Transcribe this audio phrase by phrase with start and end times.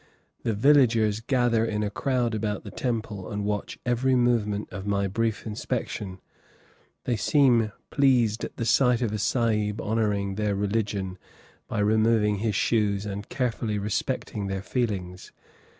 [0.41, 5.05] The villagers gather in a crowd about the temple and watch every movement of my
[5.07, 6.19] brief inspection;
[7.03, 11.19] they seem pleased at the sight of a Sahib honoring their religion
[11.67, 15.31] by removing his shoes and carefully respecting their feelings.